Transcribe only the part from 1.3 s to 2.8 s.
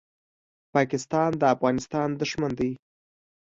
د افغانستان دښمن دی.